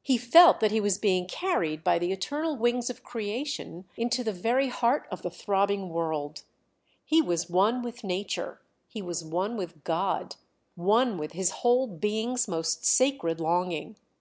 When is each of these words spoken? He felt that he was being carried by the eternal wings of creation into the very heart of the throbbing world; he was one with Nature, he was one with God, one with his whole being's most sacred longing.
He 0.00 0.16
felt 0.16 0.60
that 0.60 0.70
he 0.70 0.80
was 0.80 0.96
being 0.96 1.26
carried 1.26 1.82
by 1.82 1.98
the 1.98 2.12
eternal 2.12 2.54
wings 2.54 2.88
of 2.88 3.02
creation 3.02 3.84
into 3.96 4.22
the 4.22 4.32
very 4.32 4.68
heart 4.68 5.08
of 5.10 5.22
the 5.22 5.28
throbbing 5.28 5.88
world; 5.88 6.44
he 7.04 7.20
was 7.20 7.50
one 7.50 7.82
with 7.82 8.04
Nature, 8.04 8.60
he 8.86 9.02
was 9.02 9.24
one 9.24 9.56
with 9.56 9.82
God, 9.82 10.36
one 10.76 11.18
with 11.18 11.32
his 11.32 11.50
whole 11.50 11.88
being's 11.88 12.46
most 12.46 12.84
sacred 12.84 13.40
longing. 13.40 13.96